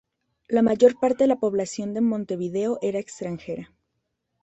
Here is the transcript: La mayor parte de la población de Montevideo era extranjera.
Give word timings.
La 0.47 0.63
mayor 0.63 0.99
parte 0.99 1.25
de 1.25 1.27
la 1.27 1.39
población 1.39 1.93
de 1.93 2.01
Montevideo 2.01 2.79
era 2.81 2.97
extranjera. 2.97 3.71